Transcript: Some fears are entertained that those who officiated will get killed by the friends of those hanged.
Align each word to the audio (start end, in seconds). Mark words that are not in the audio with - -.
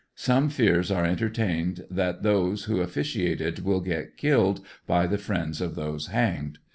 Some 0.15 0.49
fears 0.49 0.89
are 0.89 1.05
entertained 1.05 1.85
that 1.91 2.23
those 2.23 2.63
who 2.63 2.81
officiated 2.81 3.59
will 3.59 3.81
get 3.81 4.17
killed 4.17 4.65
by 4.87 5.05
the 5.05 5.19
friends 5.19 5.61
of 5.61 5.75
those 5.75 6.07
hanged. 6.07 6.57